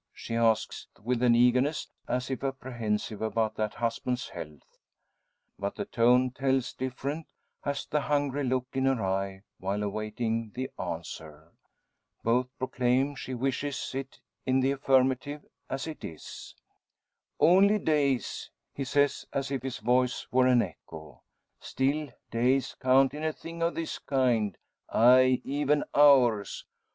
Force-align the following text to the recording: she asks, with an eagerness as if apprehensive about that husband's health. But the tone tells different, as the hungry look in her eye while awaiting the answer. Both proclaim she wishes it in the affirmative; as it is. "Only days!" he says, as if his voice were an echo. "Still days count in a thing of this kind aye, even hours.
she 0.13 0.33
asks, 0.35 0.87
with 1.03 1.21
an 1.21 1.35
eagerness 1.35 1.87
as 2.07 2.31
if 2.31 2.43
apprehensive 2.43 3.21
about 3.21 3.53
that 3.53 3.75
husband's 3.75 4.29
health. 4.29 4.79
But 5.59 5.75
the 5.75 5.85
tone 5.85 6.31
tells 6.31 6.73
different, 6.73 7.27
as 7.63 7.85
the 7.85 8.01
hungry 8.01 8.43
look 8.43 8.65
in 8.73 8.85
her 8.87 9.05
eye 9.05 9.43
while 9.59 9.83
awaiting 9.83 10.53
the 10.55 10.71
answer. 10.79 11.51
Both 12.23 12.47
proclaim 12.57 13.13
she 13.15 13.35
wishes 13.35 13.93
it 13.93 14.19
in 14.43 14.61
the 14.61 14.71
affirmative; 14.71 15.45
as 15.69 15.85
it 15.85 16.03
is. 16.03 16.55
"Only 17.39 17.77
days!" 17.77 18.49
he 18.73 18.85
says, 18.85 19.27
as 19.31 19.51
if 19.51 19.61
his 19.61 19.77
voice 19.77 20.25
were 20.31 20.47
an 20.47 20.63
echo. 20.63 21.21
"Still 21.59 22.09
days 22.31 22.75
count 22.79 23.13
in 23.13 23.23
a 23.23 23.31
thing 23.33 23.61
of 23.61 23.75
this 23.75 23.99
kind 23.99 24.57
aye, 24.89 25.43
even 25.45 25.83
hours. 25.93 26.65